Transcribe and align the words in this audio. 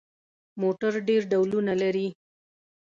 موټر 0.61 0.93
ډېر 1.07 1.21
ډولونه 1.31 1.73
لري. 1.81 2.07